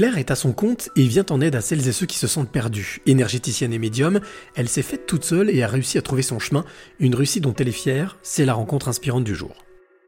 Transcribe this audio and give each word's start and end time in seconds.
Claire 0.00 0.16
est 0.16 0.30
à 0.30 0.34
son 0.34 0.54
compte 0.54 0.88
et 0.96 1.02
vient 1.02 1.26
en 1.28 1.42
aide 1.42 1.54
à 1.54 1.60
celles 1.60 1.86
et 1.86 1.92
ceux 1.92 2.06
qui 2.06 2.16
se 2.16 2.26
sentent 2.26 2.50
perdus. 2.50 3.02
Énergéticienne 3.04 3.74
et 3.74 3.78
médium, 3.78 4.20
elle 4.56 4.66
s'est 4.66 4.80
faite 4.80 5.04
toute 5.04 5.24
seule 5.24 5.50
et 5.50 5.62
a 5.62 5.66
réussi 5.66 5.98
à 5.98 6.00
trouver 6.00 6.22
son 6.22 6.38
chemin. 6.38 6.64
Une 7.00 7.14
réussite 7.14 7.44
dont 7.44 7.52
elle 7.52 7.68
est 7.68 7.70
fière, 7.70 8.16
c'est 8.22 8.46
la 8.46 8.54
rencontre 8.54 8.88
inspirante 8.88 9.24
du 9.24 9.34
jour. 9.34 9.50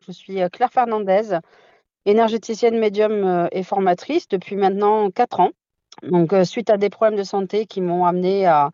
Je 0.06 0.12
suis 0.12 0.40
euh, 0.40 0.48
Claire 0.48 0.72
Fernandez, 0.72 1.36
énergéticienne 2.06 2.78
médium 2.78 3.12
euh, 3.12 3.48
et 3.52 3.62
formatrice 3.62 4.28
depuis 4.28 4.56
maintenant 4.56 5.10
4 5.10 5.40
ans. 5.40 5.50
Donc, 6.02 6.32
euh, 6.32 6.45
suite 6.45 6.70
à 6.70 6.79
des 6.79 6.88
problèmes 6.88 7.18
de 7.18 7.22
santé 7.22 7.66
qui 7.66 7.82
m'ont 7.82 8.06
amené 8.06 8.46
à, 8.46 8.70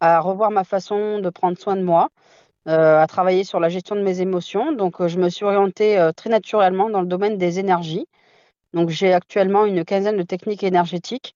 revoir 0.00 0.52
ma 0.52 0.62
façon 0.62 1.18
de 1.18 1.30
prendre 1.30 1.58
soin 1.58 1.74
de 1.74 1.82
moi, 1.82 2.10
à 2.66 3.04
travailler 3.08 3.42
sur 3.42 3.58
la 3.58 3.68
gestion 3.70 3.96
de 3.96 4.02
mes 4.02 4.20
émotions. 4.20 4.70
Donc, 4.70 5.04
je 5.04 5.18
me 5.18 5.30
suis 5.30 5.44
orientée 5.44 6.10
très 6.16 6.30
naturellement 6.30 6.88
dans 6.88 7.00
le 7.00 7.08
domaine 7.08 7.38
des 7.38 7.58
énergies. 7.58 8.06
Donc, 8.74 8.90
j'ai 8.90 9.12
actuellement 9.12 9.64
une 9.64 9.84
quinzaine 9.84 10.16
de 10.16 10.22
techniques 10.22 10.62
énergétiques 10.62 11.34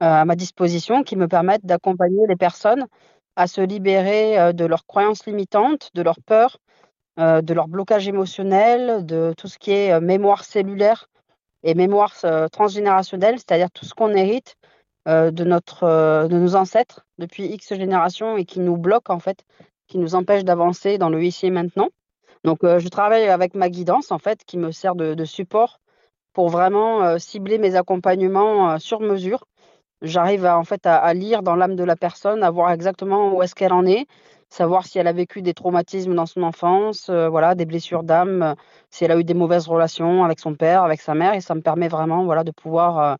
à 0.00 0.24
ma 0.24 0.34
disposition 0.34 1.02
qui 1.02 1.16
me 1.16 1.28
permettent 1.28 1.66
d'accompagner 1.66 2.26
les 2.26 2.36
personnes 2.36 2.86
à 3.36 3.46
se 3.46 3.60
libérer 3.60 4.52
de 4.54 4.64
leurs 4.64 4.86
croyances 4.86 5.26
limitantes, 5.26 5.90
de 5.94 6.02
leurs 6.02 6.20
peurs, 6.24 6.58
euh, 7.20 7.42
de 7.42 7.52
leur 7.52 7.68
blocage 7.68 8.08
émotionnel, 8.08 9.04
de 9.04 9.34
tout 9.36 9.46
ce 9.46 9.58
qui 9.58 9.72
est 9.72 9.92
euh, 9.92 10.00
mémoire 10.00 10.44
cellulaire 10.44 11.08
et 11.64 11.74
mémoire 11.74 12.14
euh, 12.24 12.48
transgénérationnelle, 12.48 13.36
c'est-à-dire 13.36 13.70
tout 13.72 13.84
ce 13.84 13.94
qu'on 13.94 14.14
hérite 14.14 14.56
de, 15.06 15.44
notre, 15.44 16.28
de 16.28 16.36
nos 16.36 16.54
ancêtres 16.54 17.06
depuis 17.18 17.46
X 17.46 17.74
générations 17.74 18.36
et 18.36 18.44
qui 18.44 18.60
nous 18.60 18.76
bloque 18.76 19.10
en 19.10 19.18
fait, 19.18 19.44
qui 19.88 19.98
nous 19.98 20.14
empêche 20.14 20.44
d'avancer 20.44 20.98
dans 20.98 21.08
le 21.08 21.24
ici 21.24 21.46
et 21.46 21.50
maintenant. 21.50 21.88
Donc 22.44 22.58
je 22.62 22.88
travaille 22.88 23.26
avec 23.26 23.54
ma 23.54 23.70
guidance 23.70 24.12
en 24.12 24.18
fait 24.18 24.44
qui 24.44 24.56
me 24.56 24.70
sert 24.70 24.94
de, 24.94 25.24
support 25.24 25.80
pour 26.32 26.48
vraiment 26.48 27.18
cibler 27.18 27.58
mes 27.58 27.76
accompagnements 27.76 28.78
sur 28.78 29.00
mesure. 29.00 29.44
J'arrive 30.02 30.46
en 30.46 30.64
fait 30.64 30.86
à, 30.86 31.12
lire 31.12 31.42
dans 31.42 31.56
l'âme 31.56 31.76
de 31.76 31.84
la 31.84 31.96
personne, 31.96 32.42
à 32.42 32.50
voir 32.50 32.70
exactement 32.70 33.34
où 33.34 33.42
est-ce 33.42 33.54
qu'elle 33.54 33.72
en 33.72 33.84
est, 33.84 34.06
savoir 34.50 34.86
si 34.86 34.98
elle 34.98 35.06
a 35.06 35.12
vécu 35.12 35.42
des 35.42 35.54
traumatismes 35.54 36.14
dans 36.14 36.26
son 36.26 36.42
enfance, 36.42 37.08
euh, 37.08 37.28
voilà, 37.28 37.54
des 37.54 37.66
blessures 37.66 38.02
d'âme, 38.02 38.42
euh, 38.42 38.54
si 38.90 39.04
elle 39.04 39.12
a 39.12 39.18
eu 39.18 39.24
des 39.24 39.34
mauvaises 39.34 39.68
relations 39.68 40.24
avec 40.24 40.40
son 40.40 40.54
père, 40.54 40.82
avec 40.82 41.00
sa 41.00 41.14
mère, 41.14 41.34
et 41.34 41.40
ça 41.40 41.54
me 41.54 41.60
permet 41.60 41.88
vraiment, 41.88 42.24
voilà, 42.24 42.44
de 42.44 42.50
pouvoir 42.50 43.16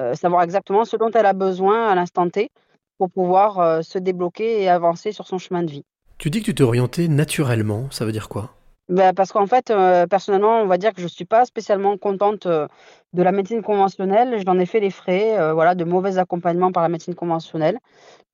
euh, 0.00 0.14
savoir 0.14 0.42
exactement 0.42 0.84
ce 0.84 0.96
dont 0.96 1.10
elle 1.10 1.26
a 1.26 1.32
besoin 1.32 1.88
à 1.88 1.94
l'instant 1.94 2.28
T 2.28 2.50
pour 2.98 3.10
pouvoir 3.10 3.84
se 3.84 3.98
débloquer 3.98 4.62
et 4.62 4.68
avancer 4.68 5.10
sur 5.10 5.26
son 5.26 5.38
chemin 5.38 5.62
de 5.62 5.70
vie. 5.70 5.84
Tu 6.16 6.30
dis 6.30 6.40
que 6.40 6.46
tu 6.46 6.54
t'es 6.54 6.62
orienté 6.62 7.08
naturellement, 7.08 7.90
ça 7.90 8.04
veut 8.04 8.12
dire 8.12 8.28
quoi? 8.28 8.50
Bah, 8.88 9.14
parce 9.14 9.32
qu'en 9.32 9.46
fait, 9.46 9.70
euh, 9.70 10.06
personnellement, 10.06 10.60
on 10.60 10.66
va 10.66 10.76
dire 10.76 10.92
que 10.92 10.98
je 11.00 11.06
ne 11.06 11.08
suis 11.10 11.24
pas 11.24 11.46
spécialement 11.46 11.96
contente 11.96 12.44
euh, 12.44 12.68
de 13.14 13.22
la 13.22 13.32
médecine 13.32 13.62
conventionnelle. 13.62 14.42
J'en 14.44 14.58
ai 14.58 14.66
fait 14.66 14.80
les 14.80 14.90
frais, 14.90 15.38
euh, 15.38 15.54
voilà, 15.54 15.74
de 15.74 15.84
mauvais 15.84 16.18
accompagnements 16.18 16.70
par 16.70 16.82
la 16.82 16.90
médecine 16.90 17.14
conventionnelle. 17.14 17.78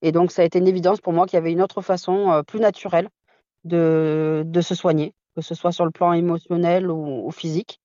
Et 0.03 0.11
donc, 0.13 0.33
ça 0.33 0.43
a 0.43 0.45
été 0.45 0.59
une 0.59 0.67
évidence 0.67 1.01
pour 1.01 1.13
moi 1.13 1.27
qu'il 1.27 1.37
y 1.37 1.39
avait 1.39 1.53
une 1.53 1.63
autre 1.63 1.83
façon 1.83 2.43
plus 2.47 2.61
naturelle 2.61 3.09
de, 3.65 4.43
de 4.47 4.61
se 4.61 4.75
soigner, 4.75 5.15
que 5.37 5.43
ce 5.43 5.55
soit 5.55 5.73
sur 5.73 5.85
le 5.85 5.93
plan 5.93 6.13
émotionnel 6.13 6.91
ou, 6.91 7.31
physique. 7.31 7.81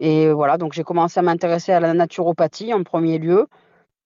Et 0.00 0.32
voilà, 0.32 0.58
donc 0.58 0.72
j'ai 0.72 0.84
commencé 0.84 1.20
à 1.20 1.22
m'intéresser 1.22 1.72
à 1.72 1.80
la 1.80 1.94
naturopathie 1.94 2.74
en 2.74 2.82
premier 2.82 3.18
lieu, 3.18 3.46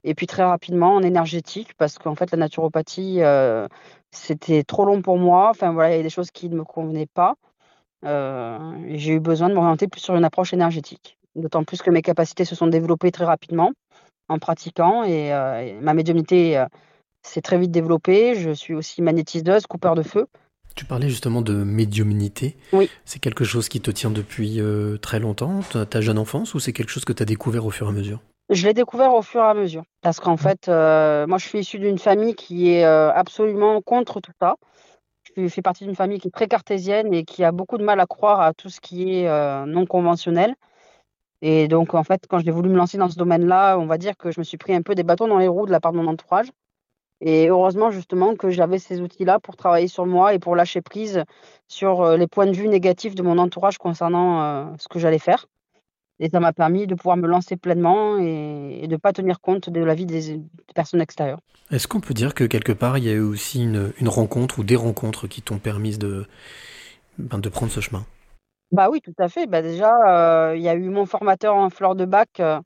et 0.03 0.13
puis 0.15 0.27
très 0.27 0.43
rapidement 0.43 0.95
en 0.95 1.01
énergétique, 1.03 1.73
parce 1.77 1.97
qu'en 1.97 2.15
fait, 2.15 2.31
la 2.31 2.37
naturopathie, 2.37 3.21
c'était 4.11 4.63
trop 4.63 4.85
long 4.85 5.01
pour 5.01 5.17
moi. 5.17 5.49
Enfin 5.49 5.71
voilà, 5.71 5.95
il 5.95 5.97
y 5.97 5.99
a 6.01 6.03
des 6.03 6.09
choses 6.09 6.31
qui 6.31 6.49
ne 6.49 6.57
me 6.57 6.63
convenaient 6.63 7.07
pas. 7.07 7.35
Euh, 8.05 8.57
j'ai 8.89 9.13
eu 9.13 9.19
besoin 9.19 9.49
de 9.49 9.53
m'orienter 9.53 9.87
plus 9.87 10.01
sur 10.01 10.15
une 10.15 10.23
approche 10.23 10.53
énergétique. 10.53 11.17
D'autant 11.35 11.63
plus 11.63 11.81
que 11.81 11.89
mes 11.89 12.01
capacités 12.01 12.45
se 12.45 12.55
sont 12.55 12.67
développées 12.67 13.11
très 13.11 13.25
rapidement 13.25 13.71
en 14.29 14.39
pratiquant 14.39 15.03
et, 15.03 15.33
euh, 15.33 15.79
ma 15.81 15.93
médiumnité 15.93 16.57
euh, 16.57 16.65
s'est 17.23 17.41
très 17.41 17.57
vite 17.57 17.71
développée. 17.71 18.35
Je 18.35 18.51
suis 18.51 18.73
aussi 18.73 19.01
magnétiseuse, 19.01 19.65
coupeur 19.67 19.95
de 19.95 20.03
feu. 20.03 20.27
Tu 20.75 20.85
parlais 20.85 21.09
justement 21.09 21.41
de 21.41 21.53
médiumnité. 21.53 22.55
Oui. 22.71 22.89
C'est 23.03 23.19
quelque 23.19 23.43
chose 23.43 23.67
qui 23.67 23.81
te 23.81 23.89
tient 23.89 24.11
depuis 24.11 24.61
très 25.01 25.19
longtemps, 25.19 25.61
ta 25.61 26.01
jeune 26.01 26.19
enfance, 26.19 26.53
ou 26.53 26.59
c'est 26.59 26.71
quelque 26.71 26.89
chose 26.89 27.03
que 27.03 27.13
tu 27.13 27.23
as 27.23 27.25
découvert 27.25 27.65
au 27.65 27.71
fur 27.71 27.87
et 27.87 27.89
à 27.89 27.93
mesure? 27.93 28.19
Je 28.51 28.67
l'ai 28.67 28.75
découvert 28.75 29.15
au 29.15 29.23
fur 29.23 29.41
et 29.41 29.47
à 29.47 29.55
mesure. 29.55 29.81
Parce 30.01 30.19
qu'en 30.19 30.37
fait, 30.37 30.67
moi, 30.67 31.39
je 31.39 31.47
suis 31.47 31.59
issue 31.59 31.79
d'une 31.79 31.97
famille 31.97 32.35
qui 32.35 32.69
est 32.69 32.83
absolument 32.83 33.81
contre 33.81 34.21
tout 34.21 34.33
ça 34.39 34.55
je 35.37 35.47
fais 35.47 35.61
partie 35.61 35.85
d'une 35.85 35.95
famille 35.95 36.19
qui 36.19 36.27
est 36.29 36.31
très 36.31 36.47
cartésienne 36.47 37.13
et 37.13 37.23
qui 37.23 37.43
a 37.43 37.51
beaucoup 37.51 37.77
de 37.77 37.83
mal 37.83 37.99
à 37.99 38.05
croire 38.05 38.41
à 38.41 38.53
tout 38.53 38.69
ce 38.69 38.81
qui 38.81 39.19
est 39.19 39.27
euh, 39.27 39.65
non 39.65 39.85
conventionnel. 39.85 40.55
Et 41.41 41.67
donc, 41.67 41.93
en 41.93 42.03
fait, 42.03 42.25
quand 42.27 42.39
j'ai 42.39 42.51
voulu 42.51 42.69
me 42.69 42.77
lancer 42.77 42.97
dans 42.97 43.09
ce 43.09 43.17
domaine-là, 43.17 43.77
on 43.77 43.85
va 43.85 43.97
dire 43.97 44.17
que 44.17 44.31
je 44.31 44.39
me 44.39 44.43
suis 44.43 44.57
pris 44.57 44.73
un 44.73 44.81
peu 44.81 44.95
des 44.95 45.03
bâtons 45.03 45.27
dans 45.27 45.37
les 45.37 45.47
roues 45.47 45.67
de 45.67 45.71
la 45.71 45.79
part 45.79 45.91
de 45.91 45.97
mon 45.97 46.07
entourage. 46.07 46.47
Et 47.21 47.49
heureusement, 47.49 47.91
justement, 47.91 48.35
que 48.35 48.49
j'avais 48.49 48.79
ces 48.79 49.01
outils-là 49.01 49.39
pour 49.39 49.55
travailler 49.55 49.87
sur 49.87 50.05
moi 50.05 50.33
et 50.33 50.39
pour 50.39 50.55
lâcher 50.55 50.81
prise 50.81 51.23
sur 51.67 52.01
euh, 52.01 52.17
les 52.17 52.27
points 52.27 52.45
de 52.45 52.55
vue 52.55 52.67
négatifs 52.67 53.15
de 53.15 53.23
mon 53.23 53.37
entourage 53.37 53.77
concernant 53.77 54.41
euh, 54.41 54.65
ce 54.79 54.87
que 54.87 54.99
j'allais 54.99 55.19
faire. 55.19 55.47
Et 56.19 56.29
ça 56.29 56.39
m'a 56.39 56.53
permis 56.53 56.87
de 56.87 56.95
pouvoir 56.95 57.17
me 57.17 57.27
lancer 57.27 57.57
pleinement 57.57 58.17
et, 58.17 58.87
de 58.87 58.91
ne 58.91 58.97
pas 58.97 59.13
tenir 59.13 59.39
compte 59.39 59.69
de 59.69 59.81
la 59.81 59.93
vie 59.93 60.05
des, 60.05 60.41
personnes 60.73 61.01
extérieures. 61.01 61.39
Est-ce 61.71 61.87
qu'on 61.87 61.99
peut 61.99 62.13
dire 62.13 62.33
que 62.33 62.43
quelque 62.43 62.71
part, 62.71 62.97
il 62.97 63.03
y 63.03 63.09
a 63.09 63.13
eu 63.13 63.19
aussi 63.19 63.63
une, 63.63 63.91
rencontre 64.07 64.59
ou 64.59 64.63
des 64.63 64.75
rencontres 64.75 65.27
qui 65.27 65.41
t'ont 65.41 65.59
permis 65.59 65.97
de, 65.97 66.25
ben, 67.19 67.37
de 67.37 67.49
prendre 67.49 67.71
ce 67.71 67.81
chemin? 67.81 68.05
Bah 68.71 68.89
oui, 68.89 68.99
tout 69.01 69.13
à 69.19 69.29
fait. 69.29 69.47
Bah 69.47 69.61
déjà, 69.61 70.49
euh, 70.49 70.55
il 70.55 70.61
y 70.61 70.69
a 70.69 70.75
eu 70.75 70.89
mon 70.89 71.05
formateur 71.05 71.55
en 71.55 71.69
fleur 71.69 71.95
de 71.95 72.05
bac, 72.05 72.39
euh, 72.39 72.59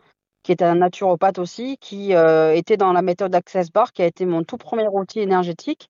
qui 0.43 0.51
était 0.51 0.65
un 0.65 0.75
naturopathe 0.75 1.37
aussi, 1.37 1.77
qui 1.79 2.15
euh, 2.15 2.55
était 2.55 2.77
dans 2.77 2.93
la 2.93 3.01
méthode 3.01 3.35
Access 3.35 3.71
Bar, 3.71 3.91
qui 3.93 4.01
a 4.01 4.05
été 4.05 4.25
mon 4.25 4.43
tout 4.43 4.57
premier 4.57 4.87
outil 4.87 5.19
énergétique. 5.19 5.89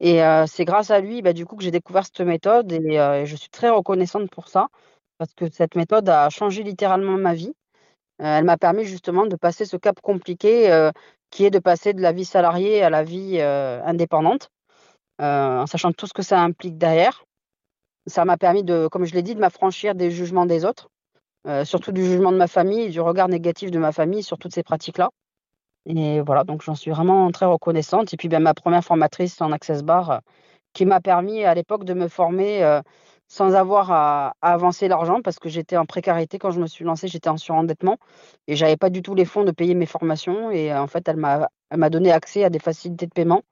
Et 0.00 0.20
c'est 0.46 0.66
grâce 0.66 0.90
à 0.90 1.00
lui, 1.00 1.22
bah, 1.22 1.32
du 1.32 1.46
coup, 1.46 1.56
que 1.56 1.64
j'ai 1.64 1.70
découvert 1.70 2.04
cette 2.04 2.20
méthode 2.20 2.70
et 2.70 3.24
je 3.24 3.36
suis 3.36 3.48
très 3.48 3.70
reconnaissante 3.70 4.28
pour 4.30 4.48
ça 4.48 4.68
parce 5.18 5.34
que 5.34 5.50
cette 5.50 5.74
méthode 5.74 6.08
a 6.08 6.28
changé 6.30 6.62
littéralement 6.62 7.16
ma 7.16 7.34
vie. 7.34 7.54
Euh, 8.22 8.38
elle 8.38 8.44
m'a 8.44 8.56
permis 8.56 8.84
justement 8.84 9.26
de 9.26 9.36
passer 9.36 9.64
ce 9.64 9.76
cap 9.76 10.00
compliqué 10.00 10.70
euh, 10.72 10.90
qui 11.30 11.44
est 11.44 11.50
de 11.50 11.58
passer 11.58 11.92
de 11.92 12.00
la 12.00 12.12
vie 12.12 12.24
salariée 12.24 12.82
à 12.82 12.90
la 12.90 13.02
vie 13.02 13.38
euh, 13.40 13.82
indépendante, 13.84 14.50
en 15.18 15.66
sachant 15.66 15.92
tout 15.92 16.06
ce 16.06 16.12
que 16.12 16.22
ça 16.22 16.40
implique 16.40 16.78
derrière. 16.78 17.24
Ça 18.06 18.24
m'a 18.24 18.36
permis 18.36 18.62
de, 18.62 18.88
comme 18.88 19.04
je 19.04 19.14
l'ai 19.14 19.22
dit, 19.22 19.34
de 19.34 19.40
m'affranchir 19.40 19.94
des 19.94 20.10
jugements 20.10 20.46
des 20.46 20.64
autres, 20.64 20.88
surtout 21.64 21.90
du 21.90 22.04
jugement 22.04 22.30
de 22.30 22.36
ma 22.36 22.46
famille 22.46 22.90
du 22.90 23.00
regard 23.00 23.28
négatif 23.28 23.70
de 23.70 23.78
ma 23.78 23.92
famille 23.92 24.22
sur 24.22 24.38
toutes 24.38 24.54
ces 24.54 24.62
pratiques-là. 24.62 25.10
Et 25.86 26.20
voilà, 26.20 26.44
donc 26.44 26.62
j'en 26.62 26.74
suis 26.74 26.90
vraiment 26.90 27.30
très 27.32 27.46
reconnaissante. 27.46 28.12
Et 28.14 28.16
puis 28.16 28.28
bien, 28.28 28.38
ma 28.38 28.54
première 28.54 28.84
formatrice 28.84 29.40
en 29.40 29.50
Access 29.50 29.82
Bar, 29.82 30.20
qui 30.72 30.86
m'a 30.86 31.00
permis 31.00 31.44
à 31.44 31.54
l'époque 31.54 31.84
de 31.84 31.94
me 31.94 32.06
former 32.06 32.80
sans 33.28 33.54
avoir 33.54 33.90
à, 33.90 34.34
avancer 34.40 34.88
l'argent 34.88 35.20
parce 35.22 35.38
que 35.38 35.48
j'étais 35.48 35.76
en 35.76 35.86
précarité 35.86 36.38
quand 36.38 36.50
je 36.50 36.60
me 36.60 36.66
suis 36.66 36.84
lancée, 36.84 37.08
j'étais 37.08 37.28
en 37.28 37.36
surendettement 37.36 37.98
et 38.46 38.56
j'avais 38.56 38.76
pas 38.76 38.90
du 38.90 39.02
tout 39.02 39.14
les 39.14 39.24
fonds 39.24 39.44
de 39.44 39.50
payer 39.50 39.74
mes 39.74 39.86
formations 39.86 40.50
et 40.50 40.72
en 40.74 40.86
fait 40.86 41.08
elle 41.08 41.16
m'a 41.16 41.48
m'a 41.74 41.90
donné 41.90 42.12
accès 42.12 42.44
à 42.44 42.50
des 42.50 42.60
facilités 42.60 43.06
de 43.06 43.12
paiement 43.12 43.42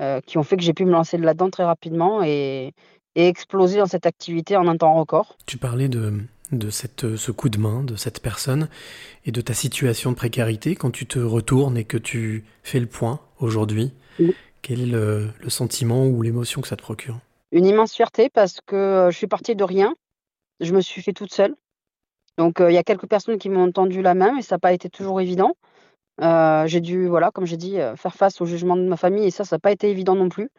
euh, 0.00 0.20
qui 0.20 0.38
ont 0.38 0.42
fait 0.42 0.56
que 0.56 0.62
j'ai 0.62 0.74
pu 0.74 0.84
me 0.84 0.90
lancer 0.90 1.16
là-dedans 1.18 1.50
très 1.50 1.64
rapidement 1.64 2.22
et, 2.24 2.72
et, 3.14 3.28
exploser 3.28 3.78
dans 3.78 3.86
cette 3.86 4.06
activité 4.06 4.56
en 4.56 4.66
un 4.66 4.76
temps 4.76 4.94
record. 4.94 5.36
Tu 5.46 5.56
parlais 5.56 5.88
de, 5.88 6.20
de 6.50 6.70
cette, 6.70 7.16
ce 7.16 7.30
coup 7.30 7.48
de 7.48 7.58
main 7.58 7.84
de 7.84 7.94
cette 7.94 8.20
personne 8.20 8.68
et 9.24 9.30
de 9.30 9.40
ta 9.40 9.54
situation 9.54 10.10
de 10.10 10.16
précarité 10.16 10.74
quand 10.74 10.90
tu 10.90 11.06
te 11.06 11.20
retournes 11.20 11.76
et 11.76 11.84
que 11.84 11.96
tu 11.96 12.44
fais 12.64 12.80
le 12.80 12.86
point 12.86 13.20
aujourd'hui. 13.38 13.92
Quel 14.62 14.80
est 14.80 14.86
le, 14.86 15.30
le 15.40 15.50
sentiment 15.50 16.06
ou 16.06 16.22
l'émotion 16.22 16.60
que 16.60 16.68
ça 16.68 16.76
te 16.76 16.82
procure? 16.82 17.20
Une 17.54 17.66
immense 17.66 17.94
fierté 17.94 18.28
parce 18.28 18.60
que 18.60 19.08
je 19.10 19.16
suis 19.16 19.28
partie 19.28 19.56
de 19.56 19.64
rien. 19.64 19.94
Je 20.60 20.74
me 20.74 20.80
suis 20.80 21.02
fait 21.02 21.12
toute 21.12 21.32
seule. 21.32 21.54
Donc 22.36 22.56
il 22.60 22.72
y 22.72 22.78
a 22.78 22.82
quelques 22.82 23.06
personnes 23.06 23.38
qui 23.38 23.48
m'ont 23.48 23.70
tendu 23.70 24.02
la 24.02 24.14
main, 24.14 24.32
mais 24.34 24.42
ça 24.42 24.56
n'a 24.56 24.58
pas 24.58 24.72
été 24.72 24.90
toujours 24.90 25.20
évident. 25.20 25.54
j'ai 26.20 26.80
dû, 26.80 27.06
voilà, 27.06 27.30
comme 27.30 27.46
j'ai 27.46 27.56
dit, 27.56 27.78
faire 27.96 28.14
face 28.14 28.40
au 28.40 28.46
jugement 28.46 28.76
de 28.76 28.82
ma 28.82 28.96
famille 28.96 29.26
et 29.26 29.30
ça, 29.30 29.44
ça 29.44 29.56
n'a 29.56 29.60
pas 29.60 29.70
été 29.72 29.88
évident 29.88 30.16
non 30.16 30.28
plus. 30.28 30.50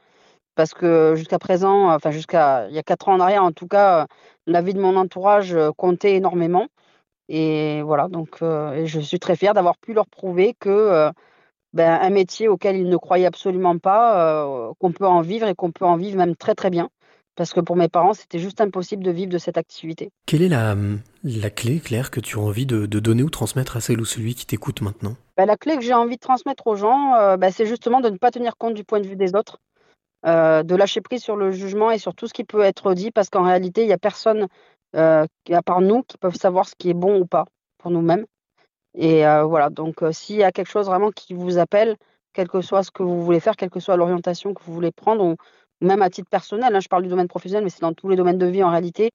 Parce 0.56 0.74
que 0.74 1.16
jusqu'à 1.18 1.38
présent, 1.38 1.94
enfin 1.94 2.12
jusqu'à 2.12 2.68
il 2.70 2.76
y 2.76 2.80
a 2.80 2.84
quatre 2.84 3.10
ans 3.10 3.16
en 3.16 3.20
arrière, 3.20 3.44
en 3.44 3.52
tout 3.52 3.68
cas, 3.68 4.08
la 4.48 4.62
vie 4.62 4.74
de 4.74 4.80
mon 4.80 4.96
entourage 4.96 5.58
comptait 5.78 6.16
énormément. 6.16 6.68
Et 7.28 7.82
voilà, 7.82 8.08
donc 8.08 8.38
je 8.40 9.00
suis 9.02 9.20
très 9.20 9.36
fière 9.36 9.54
d'avoir 9.54 9.78
pu 9.78 9.94
leur 9.94 10.08
prouver 10.08 10.56
que 10.58 11.12
ben, 11.76 12.00
un 12.02 12.10
métier 12.10 12.48
auquel 12.48 12.78
ils 12.78 12.88
ne 12.88 12.96
croyaient 12.96 13.26
absolument 13.26 13.78
pas, 13.78 14.46
euh, 14.48 14.72
qu'on 14.80 14.94
peut 14.94 15.06
en 15.06 15.20
vivre 15.22 15.46
et 15.48 15.54
qu'on 15.54 15.72
peut 15.72 15.86
en 15.86 15.98
vivre 15.98 16.18
même 16.18 16.36
très 16.36 16.56
très 16.56 16.70
bien. 16.70 16.90
Parce 17.36 17.52
que 17.52 17.60
pour 17.60 17.76
mes 17.76 17.90
parents, 17.90 18.14
c'était 18.14 18.40
juste 18.40 18.62
impossible 18.62 19.04
de 19.04 19.12
vivre 19.12 19.30
de 19.30 19.38
cette 19.38 19.58
activité. 19.58 20.10
Quelle 20.26 20.42
est 20.42 20.48
la, 20.48 20.74
la 21.26 21.50
clé, 21.50 21.82
Claire, 21.82 22.12
que 22.12 22.22
tu 22.22 22.38
as 22.38 22.42
envie 22.42 22.66
de, 22.66 22.86
donner 22.86 23.24
ou 23.24 23.30
transmettre 23.30 23.76
à 23.76 23.82
celle 23.82 24.00
ou 24.00 24.06
celui 24.06 24.36
qui 24.36 24.46
t'écoute 24.46 24.82
maintenant? 24.82 25.18
Ben, 25.36 25.46
La 25.46 25.58
clé 25.58 25.76
que 25.76 25.82
j'ai 25.82 25.94
envie 25.94 26.16
de 26.16 26.22
transmettre 26.22 26.66
aux 26.66 26.78
gens, 26.78 27.16
euh, 27.16 27.36
ben, 27.36 27.52
c'est 27.52 27.66
justement 27.66 28.00
de 28.00 28.10
ne 28.10 28.18
pas 28.18 28.32
tenir 28.32 28.56
compte 28.56 28.74
du 28.74 28.86
point 28.86 29.02
de 29.02 29.08
vue 29.08 29.18
des 29.18 29.36
autres, 29.36 29.60
euh, 30.26 30.64
de 30.64 30.76
lâcher 30.78 31.02
prise 31.02 31.22
sur 31.22 31.36
le 31.36 31.52
jugement 31.52 31.92
et 31.92 31.98
sur 31.98 32.16
tout 32.16 32.28
ce 32.28 32.34
qui 32.34 32.46
peut 32.46 32.62
être 32.62 32.94
dit, 32.94 33.12
parce 33.12 33.30
qu'en 33.30 33.44
réalité, 33.44 33.82
il 33.82 33.88
n'y 33.88 33.94
a 33.94 33.98
personne, 33.98 34.48
à 34.94 35.28
part 35.66 35.82
nous, 35.82 36.04
qui 36.04 36.18
peuvent 36.18 36.38
savoir 36.38 36.70
ce 36.70 36.76
qui 36.78 36.90
est 36.90 36.94
bon 36.94 37.20
ou 37.20 37.26
pas 37.26 37.44
pour 37.80 37.92
nous-mêmes. 37.92 38.26
Et 38.96 39.24
voilà, 39.46 39.70
donc 39.70 40.04
s'il 40.12 40.38
y 40.38 40.44
a 40.44 40.52
quelque 40.52 40.70
chose 40.70 40.88
vraiment 40.88 41.12
qui 41.12 41.34
vous 41.34 41.58
appelle, 41.58 41.98
quel 42.34 42.48
que 42.48 42.62
soit 42.62 42.84
ce 42.84 42.92
que 42.92 43.04
vous 43.04 43.24
voulez 43.24 43.40
faire, 43.40 43.56
quelle 43.56 43.70
que 43.70 43.80
soit 43.80 43.98
l'orientation 43.98 44.54
que 44.54 44.62
vous 44.64 44.74
voulez 44.74 44.92
prendre, 44.92 45.24
ou 45.24 45.36
même 45.82 46.02
à 46.02 46.10
titre 46.10 46.30
personnel, 46.30 46.76
hein, 46.76 46.80
je 46.80 46.88
parle 46.88 47.04
du 47.04 47.10
domaine 47.10 47.28
professionnel, 47.28 47.64
mais 47.64 47.70
c'est 47.70 47.82
dans 47.82 47.94
tous 47.94 48.10
les 48.10 48.16
domaines 48.16 48.38
de 48.38 48.46
vie 48.46 48.64
en 48.64 48.72
réalité, 48.72 49.12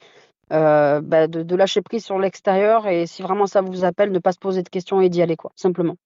bah, 0.51 1.27
de, 1.29 1.57
lâcher 1.57 1.81
prise 1.81 2.05
sur 2.05 2.19
l'extérieur 2.19 2.87
et 2.89 3.07
si 3.07 3.23
vraiment 3.23 3.47
ça 3.47 3.61
vous 3.61 3.85
appelle, 3.85 4.11
ne 4.11 4.19
pas 4.19 4.33
se 4.33 4.39
poser 4.39 4.63
de 4.63 4.69
questions 4.69 5.01
et 5.01 5.09
d'y 5.09 5.23
aller, 5.23 5.37
quoi, 5.37 5.53
simplement. 5.57 5.97